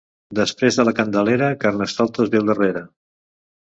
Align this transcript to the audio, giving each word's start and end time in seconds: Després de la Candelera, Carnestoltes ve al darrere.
Després 0.39 0.79
de 0.79 0.85
la 0.87 0.93
Candelera, 1.01 1.53
Carnestoltes 1.67 2.35
ve 2.35 2.43
al 2.45 2.53
darrere. 2.53 2.87